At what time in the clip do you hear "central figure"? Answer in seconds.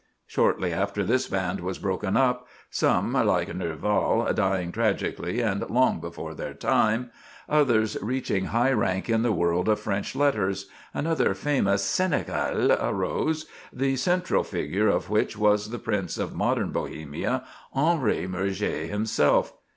13.95-14.87